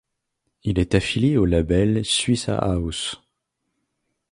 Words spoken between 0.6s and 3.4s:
Il est affilié au label Swishahouse.